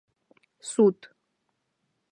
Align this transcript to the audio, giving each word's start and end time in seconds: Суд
Суд 0.69 0.99